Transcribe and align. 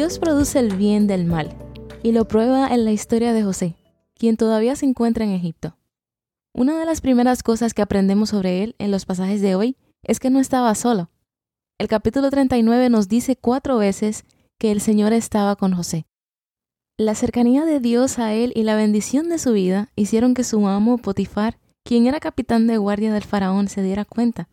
Dios 0.00 0.18
produce 0.18 0.58
el 0.58 0.74
bien 0.76 1.06
del 1.06 1.26
mal 1.26 1.54
y 2.02 2.12
lo 2.12 2.26
prueba 2.26 2.68
en 2.68 2.86
la 2.86 2.90
historia 2.90 3.34
de 3.34 3.42
José, 3.42 3.76
quien 4.14 4.38
todavía 4.38 4.74
se 4.74 4.86
encuentra 4.86 5.26
en 5.26 5.32
Egipto. 5.32 5.76
Una 6.54 6.78
de 6.78 6.86
las 6.86 7.02
primeras 7.02 7.42
cosas 7.42 7.74
que 7.74 7.82
aprendemos 7.82 8.30
sobre 8.30 8.62
él 8.62 8.74
en 8.78 8.92
los 8.92 9.04
pasajes 9.04 9.42
de 9.42 9.56
hoy 9.56 9.76
es 10.02 10.18
que 10.18 10.30
no 10.30 10.40
estaba 10.40 10.74
solo. 10.74 11.10
El 11.76 11.86
capítulo 11.86 12.30
39 12.30 12.88
nos 12.88 13.08
dice 13.08 13.36
cuatro 13.36 13.76
veces 13.76 14.24
que 14.58 14.72
el 14.72 14.80
Señor 14.80 15.12
estaba 15.12 15.54
con 15.56 15.74
José. 15.74 16.06
La 16.96 17.14
cercanía 17.14 17.66
de 17.66 17.78
Dios 17.78 18.18
a 18.18 18.32
él 18.32 18.54
y 18.56 18.62
la 18.62 18.76
bendición 18.76 19.28
de 19.28 19.38
su 19.38 19.52
vida 19.52 19.92
hicieron 19.96 20.32
que 20.32 20.44
su 20.44 20.66
amo 20.66 20.96
Potifar, 20.96 21.58
quien 21.84 22.06
era 22.06 22.20
capitán 22.20 22.66
de 22.66 22.78
guardia 22.78 23.12
del 23.12 23.24
faraón, 23.24 23.68
se 23.68 23.82
diera 23.82 24.06
cuenta. 24.06 24.48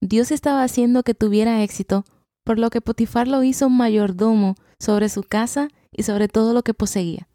Dios 0.00 0.30
estaba 0.30 0.62
haciendo 0.62 1.02
que 1.02 1.12
tuviera 1.12 1.62
éxito 1.62 2.06
por 2.44 2.58
lo 2.58 2.70
que 2.70 2.80
Potifar 2.80 3.28
lo 3.28 3.42
hizo 3.42 3.68
mayordomo 3.68 4.56
sobre 4.78 5.08
su 5.08 5.22
casa 5.22 5.68
y 5.90 6.02
sobre 6.02 6.28
todo 6.28 6.52
lo 6.52 6.62
que 6.62 6.74
poseía. 6.74 7.28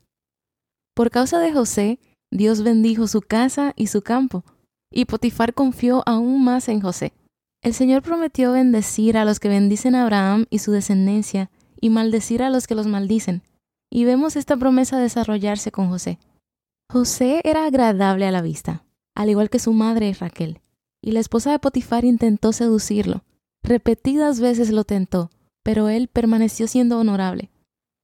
Por 0.95 1.11
causa 1.11 1.39
de 1.39 1.53
José, 1.53 1.99
Dios 2.31 2.63
bendijo 2.63 3.07
su 3.07 3.21
casa 3.21 3.73
y 3.75 3.87
su 3.87 4.01
campo, 4.01 4.43
y 4.91 5.05
Potifar 5.05 5.53
confió 5.53 6.03
aún 6.05 6.43
más 6.43 6.69
en 6.69 6.81
José. 6.81 7.13
El 7.63 7.73
Señor 7.73 8.01
prometió 8.01 8.51
bendecir 8.51 9.17
a 9.17 9.25
los 9.25 9.39
que 9.39 9.49
bendicen 9.49 9.95
a 9.95 10.03
Abraham 10.03 10.45
y 10.49 10.59
su 10.59 10.71
descendencia, 10.71 11.49
y 11.79 11.89
maldecir 11.89 12.41
a 12.43 12.49
los 12.49 12.67
que 12.67 12.75
los 12.75 12.87
maldicen, 12.87 13.43
y 13.91 14.05
vemos 14.05 14.35
esta 14.35 14.57
promesa 14.57 14.99
desarrollarse 14.99 15.71
con 15.71 15.89
José. 15.89 16.19
José 16.91 17.41
era 17.43 17.65
agradable 17.65 18.25
a 18.25 18.31
la 18.31 18.41
vista, 18.41 18.83
al 19.15 19.29
igual 19.29 19.49
que 19.49 19.59
su 19.59 19.73
madre 19.73 20.13
Raquel, 20.13 20.61
y 21.01 21.11
la 21.11 21.19
esposa 21.19 21.51
de 21.51 21.59
Potifar 21.59 22.05
intentó 22.05 22.53
seducirlo, 22.53 23.23
Repetidas 23.63 24.39
veces 24.39 24.71
lo 24.71 24.83
tentó, 24.83 25.29
pero 25.63 25.89
él 25.89 26.07
permaneció 26.07 26.67
siendo 26.67 26.99
honorable. 26.99 27.51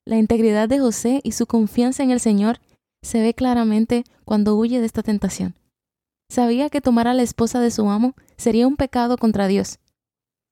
La 0.06 0.18
integridad 0.18 0.68
de 0.68 0.80
José 0.80 1.22
y 1.24 1.32
su 1.32 1.46
confianza 1.46 2.04
en 2.04 2.12
el 2.12 2.20
Señor 2.20 2.60
se 3.02 3.22
ve 3.22 3.34
claramente 3.34 4.04
cuando 4.26 4.56
huye 4.56 4.80
de 4.80 4.86
esta 4.86 5.04
tentación. 5.04 5.56
Sabía 6.30 6.70
que 6.70 6.82
tomar 6.82 7.08
a 7.08 7.14
la 7.14 7.24
esposa 7.24 7.60
de 7.62 7.72
su 7.72 7.90
amo 7.90 8.16
sería 8.38 8.68
un 8.68 8.76
pecado 8.76 9.18
contra 9.18 9.48
Dios. 9.48 9.80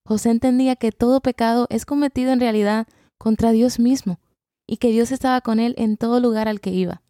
José 0.06 0.30
entendía 0.30 0.76
que 0.76 0.92
todo 0.92 1.22
pecado 1.22 1.68
es 1.70 1.86
cometido 1.86 2.32
en 2.32 2.40
realidad 2.40 2.88
contra 3.18 3.52
Dios 3.52 3.80
mismo 3.80 4.20
y 4.68 4.78
que 4.78 4.92
Dios 4.92 5.12
estaba 5.12 5.42
con 5.42 5.60
él 5.60 5.76
en 5.78 5.98
todo 5.98 6.20
lugar 6.20 6.48
al 6.48 6.62
que 6.62 6.72
iba. 6.72 7.02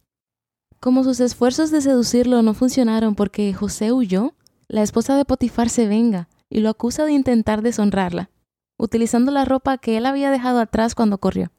Como 0.79 1.03
sus 1.03 1.19
esfuerzos 1.19 1.69
de 1.69 1.81
seducirlo 1.81 2.41
no 2.41 2.53
funcionaron 2.53 3.13
porque 3.13 3.53
José 3.53 3.91
huyó, 3.91 4.33
la 4.67 4.81
esposa 4.81 5.15
de 5.15 5.25
Potifar 5.25 5.69
se 5.69 5.87
venga 5.87 6.27
y 6.51 6.59
lo 6.59 6.69
acusa 6.69 7.05
de 7.05 7.13
intentar 7.13 7.61
deshonrarla, 7.61 8.29
utilizando 8.77 9.31
la 9.31 9.45
ropa 9.45 9.77
que 9.77 9.97
él 9.97 10.05
había 10.05 10.29
dejado 10.29 10.59
atrás 10.59 10.93
cuando 10.93 11.17
corrió. 11.17 11.51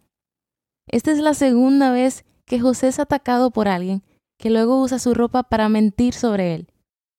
Esta 0.87 1.11
es 1.11 1.19
la 1.19 1.34
segunda 1.34 1.91
vez 1.91 2.25
que 2.45 2.61
José 2.61 2.89
es 2.89 2.99
atacado 2.99 3.51
por 3.51 3.67
alguien 3.67 4.03
que 4.39 4.51
luego 4.51 4.81
usa 4.83 4.99
su 4.99 5.15
ropa 5.15 5.45
para 5.45 5.69
mentir 5.69 6.15
sobre 6.15 6.55
él. 6.55 6.69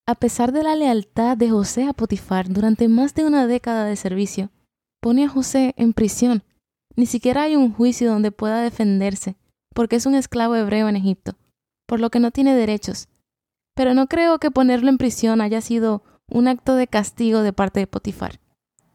A 0.06 0.16
pesar 0.16 0.52
de 0.52 0.62
la 0.62 0.76
lealtad 0.76 1.38
de 1.38 1.50
José 1.50 1.86
a 1.86 1.94
Potifar 1.94 2.50
durante 2.50 2.90
más 2.90 3.16
de 3.16 3.26
una 3.26 3.48
década 3.48 3.86
de 3.86 3.96
servicio, 3.96 4.52
pone 5.02 5.24
a 5.24 5.30
José 5.30 5.74
en 5.78 5.94
prisión. 5.94 6.44
Ni 6.96 7.06
siquiera 7.06 7.44
hay 7.44 7.56
un 7.56 7.74
juicio 7.74 8.12
donde 8.12 8.32
pueda 8.32 8.62
defenderse, 8.62 9.38
porque 9.74 9.96
es 9.96 10.06
un 10.06 10.16
esclavo 10.16 10.56
hebreo 10.56 10.90
en 10.90 10.98
Egipto, 10.98 11.38
por 11.88 12.02
lo 12.02 12.10
que 12.10 12.20
no 12.20 12.32
tiene 12.32 12.54
derechos. 12.54 13.08
Pero 13.74 13.94
no 13.94 14.08
creo 14.08 14.38
que 14.38 14.52
ponerlo 14.52 14.90
en 14.90 14.98
prisión 14.98 15.42
haya 15.42 15.62
sido 15.62 16.04
un 16.34 16.48
acto 16.48 16.76
de 16.76 16.88
castigo 16.88 17.44
de 17.44 17.54
parte 17.54 17.80
de 17.80 17.88
Potifar. 17.88 18.40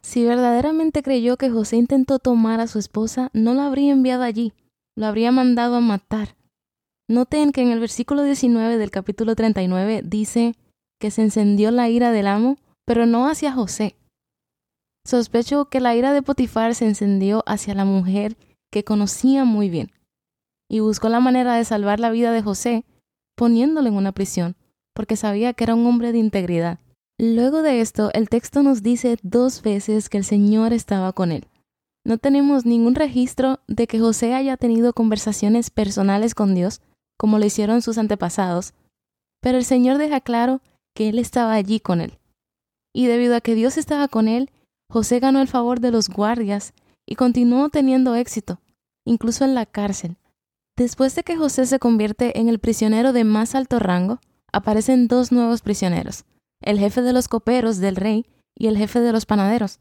Si 0.02 0.24
verdaderamente 0.24 1.04
creyó 1.04 1.36
que 1.36 1.50
José 1.50 1.76
intentó 1.76 2.18
tomar 2.18 2.60
a 2.60 2.66
su 2.66 2.80
esposa, 2.80 3.30
no 3.32 3.54
la 3.54 3.66
habría 3.66 3.92
enviado 3.92 4.24
allí, 4.24 4.52
lo 4.96 5.06
habría 5.06 5.30
mandado 5.30 5.76
a 5.76 5.80
matar. 5.80 6.36
Noten 7.08 7.52
que 7.52 7.62
en 7.62 7.70
el 7.70 7.78
versículo 7.78 8.24
19 8.24 8.76
del 8.76 8.90
capítulo 8.90 9.36
39 9.36 10.02
dice 10.04 10.56
que 10.98 11.12
se 11.12 11.22
encendió 11.22 11.70
la 11.70 11.88
ira 11.88 12.10
del 12.10 12.26
amo, 12.26 12.58
pero 12.84 13.06
no 13.06 13.28
hacia 13.28 13.52
José. 13.52 13.96
Sospecho 15.06 15.66
que 15.66 15.80
la 15.80 15.94
ira 15.94 16.12
de 16.12 16.22
Potifar 16.22 16.74
se 16.74 16.86
encendió 16.86 17.44
hacia 17.46 17.74
la 17.74 17.84
mujer 17.84 18.36
que 18.72 18.82
conocía 18.82 19.44
muy 19.44 19.70
bien, 19.70 19.92
y 20.68 20.80
buscó 20.80 21.08
la 21.08 21.20
manera 21.20 21.54
de 21.54 21.64
salvar 21.64 22.00
la 22.00 22.10
vida 22.10 22.32
de 22.32 22.42
José 22.42 22.84
poniéndolo 23.36 23.88
en 23.88 23.94
una 23.94 24.10
prisión, 24.10 24.56
porque 24.92 25.14
sabía 25.14 25.52
que 25.52 25.62
era 25.62 25.76
un 25.76 25.86
hombre 25.86 26.10
de 26.10 26.18
integridad. 26.18 26.80
Luego 27.20 27.62
de 27.62 27.80
esto, 27.80 28.10
el 28.14 28.28
texto 28.28 28.62
nos 28.62 28.84
dice 28.84 29.16
dos 29.22 29.62
veces 29.62 30.08
que 30.08 30.18
el 30.18 30.24
Señor 30.24 30.72
estaba 30.72 31.12
con 31.12 31.32
él. 31.32 31.48
No 32.04 32.16
tenemos 32.16 32.64
ningún 32.64 32.94
registro 32.94 33.58
de 33.66 33.88
que 33.88 33.98
José 33.98 34.34
haya 34.34 34.56
tenido 34.56 34.92
conversaciones 34.92 35.70
personales 35.70 36.36
con 36.36 36.54
Dios, 36.54 36.80
como 37.18 37.40
lo 37.40 37.44
hicieron 37.44 37.82
sus 37.82 37.98
antepasados, 37.98 38.72
pero 39.40 39.58
el 39.58 39.64
Señor 39.64 39.98
deja 39.98 40.20
claro 40.20 40.60
que 40.94 41.08
Él 41.08 41.18
estaba 41.18 41.54
allí 41.54 41.80
con 41.80 42.00
él. 42.00 42.18
Y 42.94 43.06
debido 43.06 43.34
a 43.34 43.40
que 43.40 43.56
Dios 43.56 43.78
estaba 43.78 44.06
con 44.06 44.28
él, 44.28 44.50
José 44.88 45.18
ganó 45.18 45.40
el 45.40 45.48
favor 45.48 45.80
de 45.80 45.90
los 45.90 46.08
guardias 46.08 46.72
y 47.04 47.16
continuó 47.16 47.68
teniendo 47.68 48.14
éxito, 48.14 48.60
incluso 49.04 49.44
en 49.44 49.54
la 49.54 49.66
cárcel. 49.66 50.16
Después 50.76 51.14
de 51.16 51.24
que 51.24 51.36
José 51.36 51.66
se 51.66 51.80
convierte 51.80 52.38
en 52.38 52.48
el 52.48 52.60
prisionero 52.60 53.12
de 53.12 53.24
más 53.24 53.56
alto 53.56 53.80
rango, 53.80 54.20
aparecen 54.52 55.08
dos 55.08 55.32
nuevos 55.32 55.60
prisioneros, 55.60 56.24
el 56.60 56.78
jefe 56.78 57.02
de 57.02 57.12
los 57.12 57.28
coperos 57.28 57.78
del 57.78 57.96
rey 57.96 58.26
y 58.54 58.66
el 58.66 58.76
jefe 58.76 59.00
de 59.00 59.12
los 59.12 59.26
panaderos. 59.26 59.80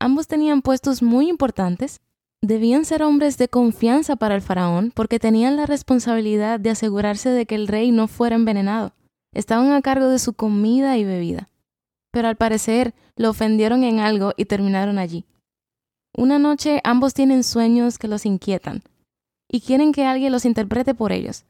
Ambos 0.00 0.28
tenían 0.28 0.62
puestos 0.62 1.02
muy 1.02 1.28
importantes, 1.28 2.00
debían 2.40 2.84
ser 2.84 3.02
hombres 3.02 3.36
de 3.38 3.48
confianza 3.48 4.16
para 4.16 4.34
el 4.34 4.42
faraón 4.42 4.92
porque 4.94 5.18
tenían 5.18 5.56
la 5.56 5.66
responsabilidad 5.66 6.60
de 6.60 6.70
asegurarse 6.70 7.30
de 7.30 7.46
que 7.46 7.54
el 7.54 7.68
rey 7.68 7.90
no 7.90 8.08
fuera 8.08 8.36
envenenado. 8.36 8.92
Estaban 9.34 9.72
a 9.72 9.82
cargo 9.82 10.08
de 10.08 10.18
su 10.18 10.32
comida 10.32 10.96
y 10.96 11.04
bebida. 11.04 11.48
Pero 12.10 12.28
al 12.28 12.36
parecer 12.36 12.94
lo 13.16 13.30
ofendieron 13.30 13.84
en 13.84 14.00
algo 14.00 14.32
y 14.36 14.46
terminaron 14.46 14.98
allí. 14.98 15.26
Una 16.16 16.38
noche 16.38 16.80
ambos 16.84 17.14
tienen 17.14 17.44
sueños 17.44 17.98
que 17.98 18.08
los 18.08 18.24
inquietan 18.24 18.82
y 19.48 19.60
quieren 19.60 19.92
que 19.92 20.06
alguien 20.06 20.32
los 20.32 20.44
interprete 20.44 20.94
por 20.94 21.12
ellos. 21.12 21.44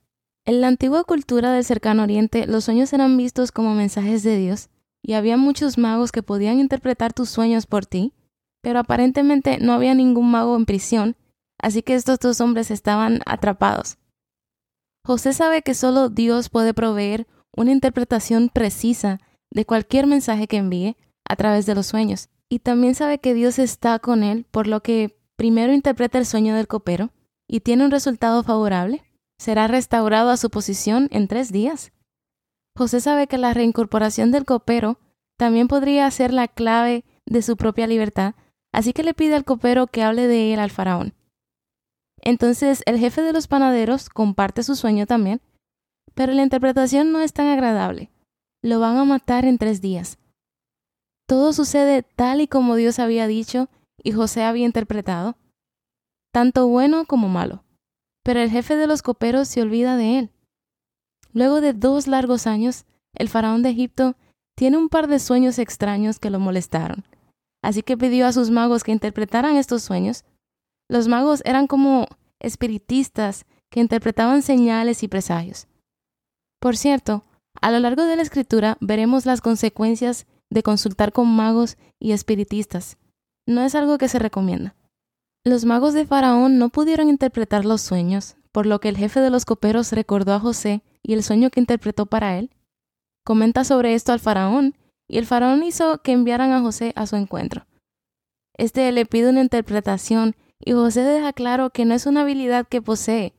En 0.49 0.63
la 0.63 0.69
antigua 0.69 1.05
cultura 1.05 1.53
del 1.53 1.63
cercano 1.63 2.05
oriente, 2.05 2.47
los 2.47 2.65
sueños 2.65 2.95
eran 2.95 3.19
vistos 3.19 3.53
como 3.53 3.75
mensajes 3.75 4.23
de 4.23 4.39
Dios, 4.39 4.71
y 5.03 5.13
había 5.13 5.37
muchos 5.37 5.77
magos 5.77 6.11
que 6.11 6.23
podían 6.23 6.59
interpretar 6.59 7.13
tus 7.13 7.29
sueños 7.29 7.67
por 7.67 7.85
ti, 7.85 8.15
pero 8.63 8.79
aparentemente 8.79 9.59
no 9.61 9.75
había 9.75 9.93
ningún 9.93 10.31
mago 10.31 10.57
en 10.57 10.65
prisión, 10.65 11.17
así 11.61 11.83
que 11.83 11.95
estos 11.95 12.19
dos 12.19 12.41
hombres 12.41 12.71
estaban 12.71 13.21
atrapados. 13.27 13.99
José 15.05 15.35
sabe 15.35 15.61
que 15.61 15.75
solo 15.75 16.09
Dios 16.09 16.49
puede 16.49 16.73
proveer 16.73 17.27
una 17.55 17.73
interpretación 17.73 18.49
precisa 18.49 19.21
de 19.51 19.67
cualquier 19.67 20.07
mensaje 20.07 20.47
que 20.47 20.57
envíe 20.57 20.97
a 21.29 21.37
través 21.37 21.67
de 21.67 21.75
los 21.75 21.89
sueños, 21.89 22.31
y 22.49 22.61
también 22.61 22.95
sabe 22.95 23.19
que 23.19 23.35
Dios 23.35 23.59
está 23.59 23.99
con 23.99 24.23
él, 24.23 24.47
por 24.51 24.67
lo 24.67 24.83
que 24.83 25.15
primero 25.37 25.75
interpreta 25.75 26.17
el 26.17 26.25
sueño 26.25 26.55
del 26.57 26.69
copero 26.69 27.11
y 27.47 27.61
tiene 27.61 27.85
un 27.85 27.91
resultado 27.91 28.43
favorable, 28.43 29.05
será 29.39 29.69
restaurado 29.69 30.31
a 30.31 30.37
su 30.37 30.51
posición 30.51 31.09
en 31.13 31.29
tres 31.29 31.53
días. 31.53 31.93
José 32.77 33.01
sabe 33.01 33.27
que 33.27 33.39
la 33.39 33.55
reincorporación 33.55 34.31
del 34.31 34.45
copero 34.45 34.99
también 35.39 35.69
podría 35.69 36.11
ser 36.11 36.33
la 36.33 36.49
clave 36.49 37.05
de 37.25 37.43
su 37.43 37.57
propia 37.57 37.87
libertad, 37.87 38.35
así 38.73 38.93
que 38.93 39.03
le 39.03 39.15
pide 39.15 39.35
al 39.35 39.45
copero 39.45 39.87
que 39.87 40.03
hable 40.03 40.27
de 40.27 40.53
él 40.53 40.61
al 40.61 40.71
faraón. 40.71 41.15
Entonces 42.21 42.83
el 42.87 42.99
jefe 42.99 43.23
de 43.23 43.33
los 43.33 43.47
panaderos 43.47 44.09
comparte 44.09 44.63
su 44.63 44.75
sueño 44.75 45.07
también, 45.07 45.41
pero 46.15 46.33
la 46.33 46.43
interpretación 46.43 47.13
no 47.13 47.21
es 47.21 47.33
tan 47.33 47.47
agradable. 47.47 48.11
Lo 48.63 48.81
van 48.81 48.97
a 48.97 49.05
matar 49.05 49.45
en 49.45 49.59
tres 49.59 49.81
días. 49.81 50.19
Todo 51.29 51.53
sucede 51.53 52.03
tal 52.03 52.41
y 52.41 52.49
como 52.49 52.75
Dios 52.75 52.99
había 52.99 53.29
dicho 53.29 53.69
y 54.03 54.13
José 54.13 54.43
había 54.43 54.65
interpretado, 54.65 55.37
tanto 56.33 56.67
bueno 56.67 57.05
como 57.05 57.29
malo 57.29 57.65
pero 58.23 58.41
el 58.41 58.51
jefe 58.51 58.77
de 58.77 58.87
los 58.87 59.03
coperos 59.03 59.49
se 59.49 59.63
olvida 59.63 59.97
de 59.97 60.19
él. 60.19 60.31
Luego 61.33 61.61
de 61.61 61.73
dos 61.73 62.07
largos 62.07 62.47
años, 62.47 62.85
el 63.15 63.29
faraón 63.29 63.63
de 63.63 63.71
Egipto 63.71 64.17
tiene 64.57 64.77
un 64.77 64.89
par 64.89 65.07
de 65.07 65.19
sueños 65.19 65.59
extraños 65.59 66.19
que 66.19 66.31
lo 66.31 66.41
molestaron. 66.41 67.05
Así 67.63 67.83
que 67.83 67.97
pidió 67.97 68.27
a 68.27 68.33
sus 68.33 68.51
magos 68.51 68.85
que 68.85 68.93
interpretaran 68.93 69.57
estos 69.57 69.83
sueños. 69.83 70.25
Los 70.89 71.09
magos 71.09 71.43
eran 71.45 71.67
como 71.67 72.07
espiritistas 72.41 73.47
que 73.71 73.81
interpretaban 73.81 74.43
señales 74.43 75.03
y 75.03 75.09
presagios. 75.09 75.69
Por 76.61 76.77
cierto, 76.77 77.25
a 77.61 77.71
lo 77.71 77.79
largo 77.79 78.05
de 78.05 78.17
la 78.17 78.23
escritura 78.23 78.79
veremos 78.81 79.27
las 79.27 79.41
consecuencias 79.41 80.27
de 80.51 80.63
consultar 80.63 81.13
con 81.13 81.29
magos 81.29 81.77
y 81.99 82.13
espiritistas. 82.13 82.97
No 83.47 83.63
es 83.63 83.75
algo 83.75 83.99
que 83.99 84.09
se 84.09 84.19
recomienda. 84.19 84.75
Los 85.45 85.65
magos 85.65 85.95
de 85.95 86.07
Faraón 86.07 86.59
no 86.59 86.69
pudieron 86.69 87.09
interpretar 87.09 87.65
los 87.65 87.81
sueños, 87.81 88.37
por 88.53 88.67
lo 88.67 88.81
que 88.81 88.89
el 88.89 88.97
jefe 88.97 89.21
de 89.21 89.31
los 89.31 89.45
coperos 89.45 89.93
recordó 89.93 90.33
a 90.33 90.41
José 90.41 90.83
y 91.03 91.15
el 91.15 91.23
sueño 91.23 91.51
que 91.51 91.61
interpretó 91.61 92.07
para 92.07 92.39
él. 92.39 92.51
Comenta 93.25 93.65
sobre 93.65 93.95
esto 93.95 94.13
al 94.13 94.21
faraón, 94.21 94.75
y 95.09 95.19
el 95.19 95.27
faraón 95.27 95.63
hizo 95.63 96.03
que 96.03 96.13
enviaran 96.13 96.53
a 96.53 96.61
José 96.61 96.93
a 96.97 97.07
su 97.07 97.17
encuentro. 97.17 97.67
Este 98.57 98.91
le 98.93 99.07
pide 99.07 99.31
una 99.31 99.41
interpretación 99.41 100.35
y 100.59 100.73
José 100.73 101.03
deja 101.03 101.33
claro 101.33 101.71
que 101.71 101.85
no 101.85 101.95
es 101.95 102.07
una 102.07 102.23
habilidad 102.23 102.67
que 102.67 102.83
posee, 102.83 103.35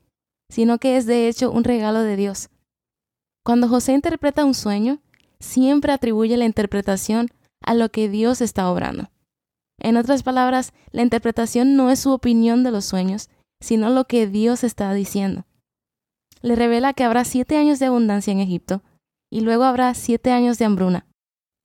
sino 0.50 0.80
que 0.80 0.98
es 0.98 1.06
de 1.06 1.28
hecho 1.28 1.52
un 1.52 1.64
regalo 1.64 2.02
de 2.02 2.16
Dios. 2.16 2.50
Cuando 3.44 3.68
José 3.68 3.94
interpreta 3.94 4.46
un 4.46 4.54
sueño, 4.54 5.00
siempre 5.40 5.92
atribuye 5.92 6.38
la 6.38 6.46
interpretación 6.46 7.30
a 7.62 7.74
lo 7.74 7.90
que 7.90 8.10
Dios 8.10 8.42
está 8.42 8.70
obrando. 8.72 9.10
En 9.80 9.98
otras 9.98 10.24
palabras, 10.24 10.74
la 10.92 11.02
interpretación 11.02 11.76
no 11.76 11.90
es 11.90 12.00
su 12.00 12.12
opinión 12.12 12.64
de 12.64 12.72
los 12.72 12.86
sueños, 12.86 13.30
sino 13.62 13.90
lo 13.90 14.06
que 14.06 14.28
Dios 14.28 14.64
está 14.64 14.94
diciendo. 14.94 15.46
Le 16.42 16.56
revela 16.56 16.94
que 16.94 17.04
habrá 17.04 17.26
siete 17.26 17.58
años 17.58 17.80
de 17.80 17.88
abundancia 17.88 18.32
en 18.32 18.40
Egipto, 18.40 18.82
y 19.32 19.42
luego 19.42 19.64
habrá 19.64 19.94
siete 19.94 20.32
años 20.32 20.58
de 20.58 20.66
hambruna. 20.66 21.06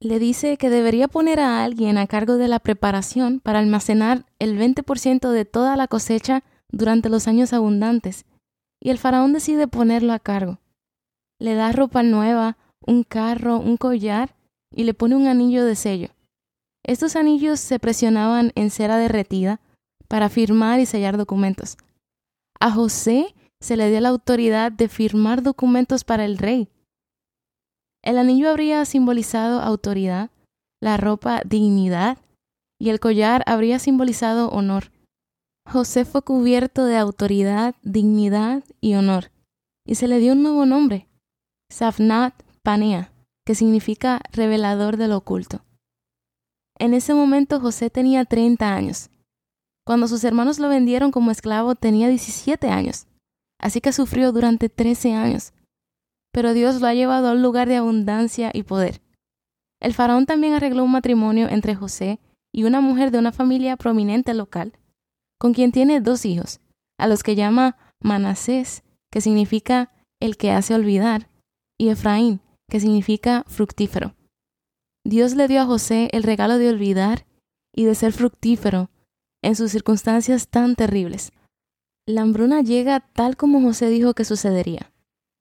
Le 0.00 0.18
dice 0.18 0.56
que 0.56 0.70
debería 0.70 1.08
poner 1.08 1.40
a 1.40 1.64
alguien 1.64 1.98
a 1.98 2.06
cargo 2.06 2.36
de 2.36 2.48
la 2.48 2.58
preparación 2.58 3.40
para 3.40 3.60
almacenar 3.60 4.26
el 4.38 4.58
20% 4.58 5.30
de 5.30 5.44
toda 5.44 5.76
la 5.76 5.88
cosecha 5.88 6.42
durante 6.70 7.08
los 7.08 7.26
años 7.28 7.52
abundantes, 7.52 8.26
y 8.80 8.90
el 8.90 8.98
faraón 8.98 9.32
decide 9.32 9.66
ponerlo 9.66 10.12
a 10.12 10.18
cargo. 10.18 10.58
Le 11.40 11.54
da 11.54 11.72
ropa 11.72 12.02
nueva, 12.02 12.58
un 12.80 13.02
carro, 13.02 13.58
un 13.58 13.76
collar, 13.76 14.36
y 14.70 14.84
le 14.84 14.94
pone 14.94 15.16
un 15.16 15.26
anillo 15.26 15.64
de 15.64 15.76
sello. 15.76 16.08
Estos 16.84 17.16
anillos 17.16 17.60
se 17.60 17.78
presionaban 17.78 18.52
en 18.54 18.70
cera 18.70 18.98
derretida 18.98 19.60
para 20.06 20.28
firmar 20.28 20.80
y 20.80 20.86
sellar 20.86 21.16
documentos. 21.16 21.78
A 22.60 22.70
José 22.70 23.34
se 23.60 23.76
le 23.76 23.90
dio 23.90 24.00
la 24.00 24.10
autoridad 24.10 24.70
de 24.70 24.88
firmar 24.88 25.42
documentos 25.42 26.04
para 26.04 26.26
el 26.26 26.36
rey. 26.36 26.68
El 28.02 28.18
anillo 28.18 28.50
habría 28.50 28.84
simbolizado 28.84 29.60
autoridad, 29.60 30.30
la 30.82 30.98
ropa 30.98 31.40
dignidad 31.46 32.18
y 32.78 32.90
el 32.90 33.00
collar 33.00 33.42
habría 33.46 33.78
simbolizado 33.78 34.50
honor. 34.50 34.92
José 35.66 36.04
fue 36.04 36.20
cubierto 36.20 36.84
de 36.84 36.98
autoridad, 36.98 37.74
dignidad 37.82 38.62
y 38.82 38.94
honor, 38.94 39.30
y 39.86 39.94
se 39.94 40.08
le 40.08 40.18
dio 40.18 40.34
un 40.34 40.42
nuevo 40.42 40.66
nombre, 40.66 41.08
Safnat 41.72 42.34
Panea, 42.62 43.10
que 43.46 43.54
significa 43.54 44.20
revelador 44.32 44.98
de 44.98 45.08
lo 45.08 45.16
oculto. 45.16 45.64
En 46.78 46.94
ese 46.94 47.14
momento 47.14 47.60
José 47.60 47.90
tenía 47.90 48.24
30 48.24 48.74
años. 48.74 49.10
Cuando 49.86 50.08
sus 50.08 50.24
hermanos 50.24 50.58
lo 50.58 50.68
vendieron 50.68 51.10
como 51.10 51.30
esclavo 51.30 51.74
tenía 51.74 52.08
17 52.08 52.68
años, 52.68 53.06
así 53.60 53.80
que 53.80 53.92
sufrió 53.92 54.32
durante 54.32 54.68
13 54.68 55.14
años. 55.14 55.52
Pero 56.32 56.52
Dios 56.52 56.80
lo 56.80 56.86
ha 56.86 56.94
llevado 56.94 57.28
a 57.28 57.32
un 57.32 57.42
lugar 57.42 57.68
de 57.68 57.76
abundancia 57.76 58.50
y 58.52 58.62
poder. 58.62 59.02
El 59.80 59.94
faraón 59.94 60.26
también 60.26 60.54
arregló 60.54 60.82
un 60.84 60.90
matrimonio 60.90 61.48
entre 61.48 61.74
José 61.74 62.18
y 62.52 62.64
una 62.64 62.80
mujer 62.80 63.10
de 63.10 63.18
una 63.18 63.32
familia 63.32 63.76
prominente 63.76 64.32
local, 64.32 64.72
con 65.38 65.52
quien 65.52 65.72
tiene 65.72 66.00
dos 66.00 66.24
hijos, 66.24 66.60
a 66.98 67.06
los 67.06 67.22
que 67.22 67.36
llama 67.36 67.76
Manasés, 68.00 68.82
que 69.12 69.20
significa 69.20 69.92
el 70.20 70.36
que 70.36 70.50
hace 70.52 70.74
olvidar, 70.74 71.28
y 71.78 71.90
Efraín, 71.90 72.40
que 72.70 72.80
significa 72.80 73.44
fructífero. 73.46 74.14
Dios 75.06 75.34
le 75.34 75.48
dio 75.48 75.60
a 75.60 75.66
José 75.66 76.08
el 76.12 76.22
regalo 76.22 76.56
de 76.56 76.70
olvidar 76.70 77.26
y 77.74 77.84
de 77.84 77.94
ser 77.94 78.12
fructífero 78.12 78.88
en 79.42 79.54
sus 79.54 79.70
circunstancias 79.70 80.48
tan 80.48 80.76
terribles. 80.76 81.32
La 82.06 82.22
hambruna 82.22 82.62
llega 82.62 83.00
tal 83.00 83.36
como 83.36 83.60
José 83.60 83.88
dijo 83.88 84.14
que 84.14 84.24
sucedería, 84.24 84.92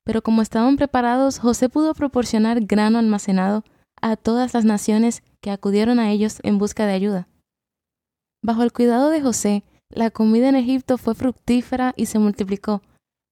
pero 0.03 0.21
como 0.21 0.41
estaban 0.41 0.75
preparados, 0.75 1.39
José 1.39 1.69
pudo 1.69 1.93
proporcionar 1.93 2.61
grano 2.65 2.99
almacenado 2.99 3.63
a 4.01 4.17
todas 4.17 4.53
las 4.53 4.65
naciones 4.65 5.23
que 5.39 5.51
acudieron 5.51 5.99
a 5.99 6.11
ellos 6.11 6.39
en 6.43 6.57
busca 6.57 6.85
de 6.85 6.93
ayuda. 6.93 7.29
Bajo 8.43 8.63
el 8.63 8.73
cuidado 8.73 9.09
de 9.09 9.21
José, 9.21 9.63
la 9.89 10.09
comida 10.09 10.49
en 10.49 10.55
Egipto 10.55 10.97
fue 10.97 11.15
fructífera 11.15 11.93
y 11.95 12.07
se 12.07 12.19
multiplicó, 12.19 12.81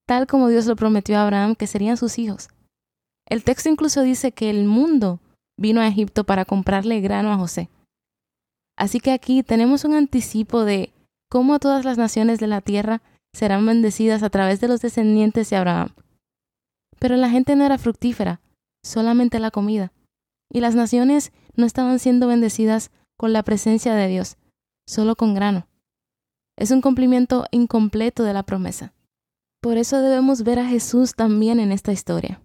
tal 0.07 0.27
como 0.27 0.47
Dios 0.47 0.65
lo 0.65 0.77
prometió 0.77 1.17
a 1.17 1.23
Abraham 1.23 1.55
que 1.55 1.67
serían 1.67 1.97
sus 1.97 2.17
hijos. 2.17 2.47
El 3.27 3.43
texto 3.43 3.67
incluso 3.67 4.01
dice 4.01 4.31
que 4.31 4.49
el 4.49 4.63
mundo 4.65 5.19
vino 5.57 5.81
a 5.81 5.87
Egipto 5.87 6.23
para 6.23 6.45
comprarle 6.45 7.01
grano 7.01 7.31
a 7.31 7.37
José. 7.37 7.69
Así 8.77 8.99
que 8.99 9.11
aquí 9.11 9.43
tenemos 9.43 9.85
un 9.85 9.93
anticipo 9.93 10.65
de 10.65 10.93
cómo 11.29 11.59
todas 11.59 11.85
las 11.85 11.97
naciones 11.97 12.39
de 12.39 12.47
la 12.47 12.61
tierra 12.61 13.01
serán 13.33 13.65
bendecidas 13.65 14.23
a 14.23 14.29
través 14.29 14.59
de 14.59 14.67
los 14.67 14.81
descendientes 14.81 15.49
de 15.49 15.55
Abraham. 15.55 15.93
Pero 16.99 17.15
la 17.15 17.29
gente 17.29 17.55
no 17.55 17.65
era 17.65 17.77
fructífera, 17.77 18.41
solamente 18.83 19.39
la 19.39 19.51
comida. 19.51 19.91
Y 20.51 20.59
las 20.59 20.75
naciones 20.75 21.31
no 21.55 21.65
estaban 21.65 21.99
siendo 21.99 22.27
bendecidas 22.27 22.91
con 23.17 23.33
la 23.33 23.43
presencia 23.43 23.95
de 23.95 24.07
Dios, 24.07 24.37
solo 24.87 25.15
con 25.15 25.33
grano. 25.33 25.67
Es 26.57 26.71
un 26.71 26.81
cumplimiento 26.81 27.45
incompleto 27.51 28.23
de 28.23 28.33
la 28.33 28.43
promesa. 28.43 28.93
Por 29.61 29.77
eso 29.77 30.01
debemos 30.01 30.43
ver 30.43 30.59
a 30.59 30.67
Jesús 30.67 31.13
también 31.15 31.59
en 31.59 31.71
esta 31.71 31.91
historia. 31.91 32.41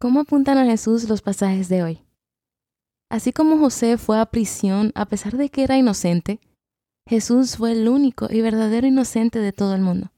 ¿Cómo 0.00 0.20
apuntan 0.20 0.58
a 0.58 0.66
Jesús 0.66 1.08
los 1.08 1.22
pasajes 1.22 1.68
de 1.68 1.82
hoy? 1.82 2.03
Así 3.14 3.32
como 3.32 3.58
José 3.58 3.96
fue 3.96 4.18
a 4.18 4.26
prisión 4.26 4.90
a 4.96 5.06
pesar 5.06 5.36
de 5.36 5.48
que 5.48 5.62
era 5.62 5.78
inocente, 5.78 6.40
Jesús 7.08 7.56
fue 7.58 7.70
el 7.70 7.88
único 7.88 8.26
y 8.28 8.40
verdadero 8.40 8.88
inocente 8.88 9.38
de 9.38 9.52
todo 9.52 9.76
el 9.76 9.82
mundo. 9.82 10.10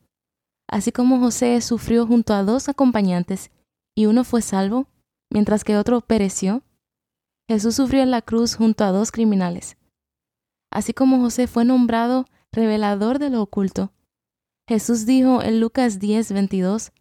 Así 0.66 0.92
como 0.92 1.20
José 1.20 1.60
sufrió 1.60 2.06
junto 2.06 2.32
a 2.32 2.42
dos 2.42 2.70
acompañantes 2.70 3.50
y 3.94 4.06
uno 4.06 4.24
fue 4.24 4.40
salvo, 4.40 4.86
mientras 5.30 5.62
que 5.62 5.76
otro 5.76 6.00
pereció, 6.00 6.62
Jesús 7.50 7.74
sufrió 7.74 8.02
en 8.02 8.10
la 8.10 8.22
cruz 8.22 8.54
junto 8.54 8.82
a 8.82 8.92
dos 8.92 9.12
criminales. 9.12 9.76
Así 10.72 10.94
como 10.94 11.20
José 11.20 11.48
fue 11.48 11.66
nombrado 11.66 12.24
revelador 12.50 13.18
de 13.18 13.28
lo 13.28 13.42
oculto, 13.42 13.92
Jesús 14.66 15.04
dijo 15.04 15.42
en 15.42 15.60
Lucas 15.60 15.98
10, 15.98 16.32
22, 16.32 16.92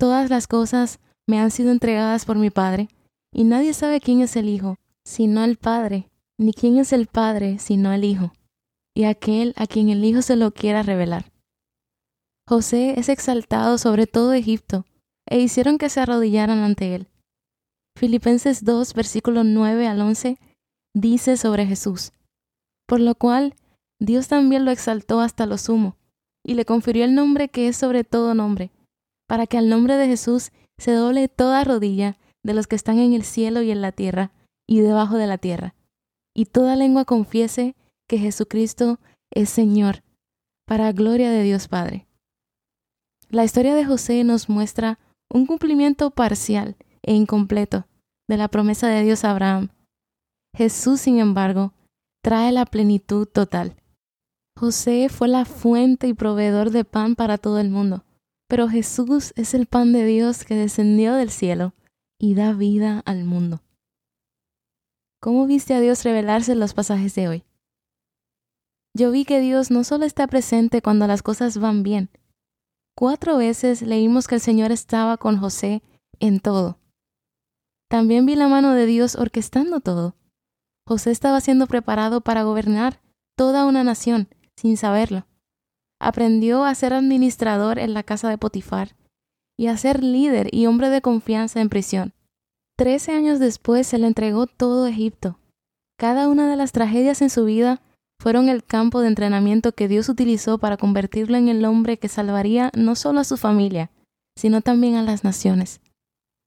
Todas 0.00 0.30
las 0.30 0.48
cosas 0.48 0.98
me 1.28 1.38
han 1.38 1.52
sido 1.52 1.70
entregadas 1.70 2.24
por 2.24 2.38
mi 2.38 2.50
Padre, 2.50 2.88
y 3.32 3.44
nadie 3.44 3.72
sabe 3.72 4.00
quién 4.00 4.20
es 4.20 4.34
el 4.34 4.48
Hijo, 4.48 4.78
sino 5.04 5.44
el 5.44 5.56
Padre, 5.56 6.10
ni 6.38 6.52
quién 6.52 6.78
es 6.78 6.92
el 6.92 7.06
Padre, 7.06 7.58
sino 7.58 7.92
el 7.92 8.04
Hijo, 8.04 8.32
y 8.94 9.04
aquel 9.04 9.54
a 9.56 9.66
quien 9.66 9.88
el 9.88 10.04
Hijo 10.04 10.22
se 10.22 10.36
lo 10.36 10.52
quiera 10.52 10.82
revelar. 10.82 11.32
José 12.48 12.98
es 12.98 13.08
exaltado 13.08 13.78
sobre 13.78 14.06
todo 14.06 14.32
Egipto, 14.32 14.84
e 15.28 15.40
hicieron 15.40 15.78
que 15.78 15.88
se 15.88 16.00
arrodillaran 16.00 16.58
ante 16.58 16.94
él. 16.94 17.08
Filipenses 17.96 18.64
2, 18.64 18.94
versículo 18.94 19.44
9 19.44 19.86
al 19.86 20.00
11, 20.00 20.38
dice 20.94 21.36
sobre 21.36 21.66
Jesús, 21.66 22.12
por 22.86 23.00
lo 23.00 23.14
cual 23.14 23.54
Dios 24.00 24.28
también 24.28 24.64
lo 24.64 24.70
exaltó 24.70 25.20
hasta 25.20 25.46
lo 25.46 25.58
sumo, 25.58 25.96
y 26.44 26.54
le 26.54 26.64
confirió 26.64 27.04
el 27.04 27.14
nombre 27.14 27.48
que 27.48 27.68
es 27.68 27.76
sobre 27.76 28.04
todo 28.04 28.34
nombre, 28.34 28.72
para 29.28 29.46
que 29.46 29.58
al 29.58 29.68
nombre 29.68 29.96
de 29.96 30.06
Jesús 30.06 30.50
se 30.78 30.92
doble 30.92 31.28
toda 31.28 31.64
rodilla 31.64 32.18
de 32.42 32.54
los 32.54 32.66
que 32.66 32.76
están 32.76 32.98
en 32.98 33.12
el 33.12 33.22
cielo 33.22 33.62
y 33.62 33.70
en 33.70 33.80
la 33.80 33.92
tierra, 33.92 34.32
y 34.72 34.80
debajo 34.80 35.18
de 35.18 35.26
la 35.26 35.36
tierra, 35.36 35.74
y 36.34 36.46
toda 36.46 36.76
lengua 36.76 37.04
confiese 37.04 37.76
que 38.08 38.16
Jesucristo 38.16 39.00
es 39.30 39.50
Señor, 39.50 40.02
para 40.66 40.92
gloria 40.92 41.30
de 41.30 41.42
Dios 41.42 41.68
Padre. 41.68 42.08
La 43.28 43.44
historia 43.44 43.74
de 43.74 43.84
José 43.84 44.24
nos 44.24 44.48
muestra 44.48 44.98
un 45.28 45.44
cumplimiento 45.44 46.10
parcial 46.10 46.76
e 47.02 47.12
incompleto 47.12 47.86
de 48.30 48.38
la 48.38 48.48
promesa 48.48 48.88
de 48.88 49.02
Dios 49.02 49.26
a 49.26 49.32
Abraham. 49.32 49.68
Jesús, 50.56 51.02
sin 51.02 51.18
embargo, 51.18 51.74
trae 52.22 52.50
la 52.50 52.64
plenitud 52.64 53.26
total. 53.26 53.76
José 54.58 55.10
fue 55.10 55.28
la 55.28 55.44
fuente 55.44 56.08
y 56.08 56.14
proveedor 56.14 56.70
de 56.70 56.86
pan 56.86 57.14
para 57.14 57.36
todo 57.36 57.58
el 57.58 57.68
mundo, 57.68 58.06
pero 58.48 58.70
Jesús 58.70 59.34
es 59.36 59.52
el 59.52 59.66
pan 59.66 59.92
de 59.92 60.06
Dios 60.06 60.44
que 60.46 60.54
descendió 60.54 61.12
del 61.12 61.28
cielo 61.28 61.74
y 62.18 62.34
da 62.34 62.54
vida 62.54 63.02
al 63.04 63.24
mundo. 63.24 63.60
¿Cómo 65.22 65.46
viste 65.46 65.72
a 65.72 65.80
Dios 65.80 66.02
revelarse 66.02 66.50
en 66.50 66.58
los 66.58 66.74
pasajes 66.74 67.14
de 67.14 67.28
hoy? 67.28 67.44
Yo 68.92 69.12
vi 69.12 69.24
que 69.24 69.38
Dios 69.38 69.70
no 69.70 69.84
solo 69.84 70.04
está 70.04 70.26
presente 70.26 70.82
cuando 70.82 71.06
las 71.06 71.22
cosas 71.22 71.58
van 71.58 71.84
bien. 71.84 72.10
Cuatro 72.96 73.36
veces 73.36 73.82
leímos 73.82 74.26
que 74.26 74.34
el 74.34 74.40
Señor 74.40 74.72
estaba 74.72 75.16
con 75.18 75.38
José 75.38 75.80
en 76.18 76.40
todo. 76.40 76.80
También 77.88 78.26
vi 78.26 78.34
la 78.34 78.48
mano 78.48 78.72
de 78.72 78.84
Dios 78.84 79.14
orquestando 79.14 79.78
todo. 79.78 80.16
José 80.88 81.12
estaba 81.12 81.40
siendo 81.40 81.68
preparado 81.68 82.22
para 82.22 82.42
gobernar 82.42 83.00
toda 83.36 83.64
una 83.64 83.84
nación 83.84 84.28
sin 84.56 84.76
saberlo. 84.76 85.28
aprendió 86.00 86.64
a 86.64 86.74
ser 86.74 86.94
administrador 86.94 87.78
en 87.78 87.94
la 87.94 88.02
casa 88.02 88.28
de 88.28 88.38
Potifar 88.38 88.96
y 89.56 89.68
a 89.68 89.76
ser 89.76 90.02
líder 90.02 90.52
y 90.52 90.66
hombre 90.66 90.90
de 90.90 91.00
confianza 91.00 91.60
en 91.60 91.68
prisión. 91.68 92.12
Trece 92.82 93.12
años 93.12 93.38
después 93.38 93.86
se 93.86 93.96
le 93.96 94.08
entregó 94.08 94.48
todo 94.48 94.88
Egipto. 94.88 95.38
Cada 95.96 96.26
una 96.26 96.50
de 96.50 96.56
las 96.56 96.72
tragedias 96.72 97.22
en 97.22 97.30
su 97.30 97.44
vida 97.44 97.80
fueron 98.20 98.48
el 98.48 98.64
campo 98.64 99.00
de 99.00 99.06
entrenamiento 99.06 99.70
que 99.70 99.86
Dios 99.86 100.08
utilizó 100.08 100.58
para 100.58 100.76
convertirlo 100.76 101.36
en 101.36 101.46
el 101.46 101.64
hombre 101.64 101.96
que 101.96 102.08
salvaría 102.08 102.72
no 102.74 102.96
solo 102.96 103.20
a 103.20 103.24
su 103.24 103.36
familia, 103.36 103.92
sino 104.36 104.62
también 104.62 104.96
a 104.96 105.04
las 105.04 105.22
naciones. 105.22 105.80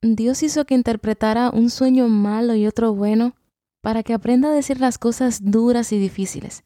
Dios 0.01 0.44
hizo 0.44 0.65
que 0.65 0.75
interpretara 0.75 1.51
un 1.51 1.70
sueño 1.70 2.10
malo 2.10 2.54
y 2.54 2.68
otro 2.68 2.94
bueno 2.94 3.34
para 3.82 4.04
que 4.04 4.13
aprenda 4.13 4.50
a 4.50 4.54
decir 4.54 4.82
las 4.82 4.98
cosas 4.98 5.39
duras 5.42 5.94
y 5.94 6.00
difíciles. 6.00 6.65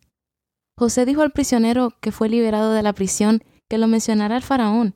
José 0.80 1.06
dijo 1.06 1.22
al 1.22 1.30
prisionero 1.30 1.94
que 2.02 2.12
fue 2.12 2.28
liberado 2.28 2.74
de 2.74 2.82
la 2.82 2.94
prisión 2.94 3.44
que 3.70 3.78
lo 3.78 3.86
mencionara 3.86 4.36
al 4.36 4.42
faraón, 4.42 4.96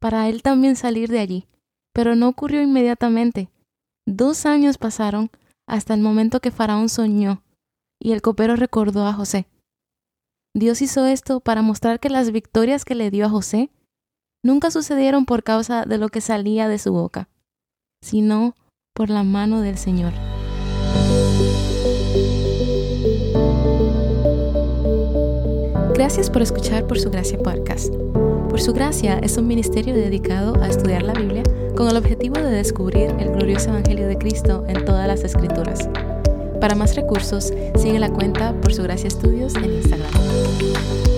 para 0.00 0.28
él 0.28 0.44
también 0.44 0.76
salir 0.76 1.10
de 1.10 1.18
allí, 1.18 1.48
pero 1.92 2.14
no 2.14 2.28
ocurrió 2.28 2.62
inmediatamente. 2.62 3.50
Dos 4.08 4.46
años 4.46 4.78
pasaron 4.78 5.30
hasta 5.66 5.92
el 5.92 6.00
momento 6.00 6.38
que 6.38 6.52
faraón 6.52 6.88
soñó 6.88 7.42
y 8.00 8.12
el 8.12 8.22
copero 8.22 8.54
recordó 8.54 9.04
a 9.04 9.12
José. 9.12 9.48
Dios 10.54 10.80
hizo 10.80 11.06
esto 11.06 11.40
para 11.40 11.60
mostrar 11.60 11.98
que 11.98 12.08
las 12.08 12.30
victorias 12.30 12.84
que 12.84 12.94
le 12.94 13.10
dio 13.10 13.26
a 13.26 13.28
José 13.28 13.68
nunca 14.44 14.70
sucedieron 14.70 15.26
por 15.26 15.42
causa 15.42 15.84
de 15.84 15.98
lo 15.98 16.08
que 16.08 16.20
salía 16.20 16.68
de 16.68 16.78
su 16.78 16.92
boca, 16.92 17.28
sino 18.00 18.54
por 18.94 19.10
la 19.10 19.24
mano 19.24 19.60
del 19.60 19.76
Señor. 19.76 20.12
Gracias 25.94 26.30
por 26.30 26.42
escuchar 26.42 26.86
Por 26.86 27.00
Su 27.00 27.10
Gracia 27.10 27.38
Podcast. 27.38 27.92
Por 28.48 28.60
Su 28.60 28.72
Gracia 28.72 29.18
es 29.18 29.36
un 29.36 29.48
ministerio 29.48 29.94
dedicado 29.94 30.54
a 30.62 30.68
estudiar 30.68 31.02
la 31.02 31.14
Biblia 31.14 31.42
con 31.76 31.88
el 31.88 31.96
objetivo 31.96 32.36
de 32.36 32.50
descubrir 32.50 33.10
el 33.18 33.30
glorioso 33.32 33.68
Evangelio 33.68 34.08
de 34.08 34.16
Cristo 34.16 34.64
en 34.66 34.84
todas 34.84 35.06
las 35.06 35.22
Escrituras. 35.22 35.88
Para 36.60 36.74
más 36.74 36.96
recursos, 36.96 37.52
sigue 37.76 37.98
la 37.98 38.10
cuenta 38.10 38.58
Por 38.60 38.72
Su 38.72 38.82
Gracia 38.82 39.08
Estudios 39.08 39.54
en 39.56 39.74
Instagram. 39.74 41.15